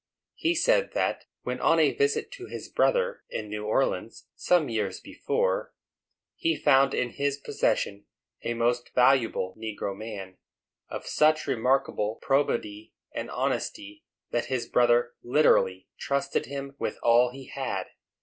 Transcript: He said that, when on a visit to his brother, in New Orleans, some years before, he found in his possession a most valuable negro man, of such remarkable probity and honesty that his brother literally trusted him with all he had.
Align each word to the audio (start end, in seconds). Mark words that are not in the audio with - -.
He 0.33 0.55
said 0.55 0.93
that, 0.93 1.25
when 1.43 1.59
on 1.59 1.79
a 1.79 1.93
visit 1.93 2.31
to 2.31 2.47
his 2.47 2.69
brother, 2.69 3.21
in 3.29 3.49
New 3.49 3.65
Orleans, 3.67 4.25
some 4.35 4.67
years 4.67 4.99
before, 4.99 5.75
he 6.35 6.55
found 6.55 6.95
in 6.95 7.11
his 7.11 7.37
possession 7.37 8.05
a 8.41 8.55
most 8.55 8.95
valuable 8.95 9.55
negro 9.55 9.95
man, 9.95 10.37
of 10.89 11.05
such 11.05 11.45
remarkable 11.45 12.15
probity 12.15 12.95
and 13.13 13.29
honesty 13.29 14.03
that 14.31 14.45
his 14.45 14.65
brother 14.65 15.13
literally 15.21 15.87
trusted 15.99 16.47
him 16.47 16.75
with 16.79 16.97
all 17.03 17.29
he 17.29 17.45
had. 17.45 17.89